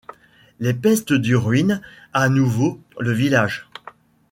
Les 0.59 0.73
pestes 0.73 1.13
du 1.13 1.35
ruinent 1.35 1.79
à 2.11 2.27
nouveau 2.27 2.81
le 2.99 3.11
village. 3.11 3.67